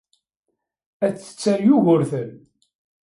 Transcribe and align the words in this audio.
Ad 1.05 1.13
tetter 1.15 1.59
Yugurten. 1.67 2.31